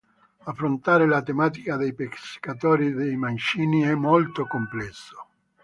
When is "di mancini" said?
2.95-3.81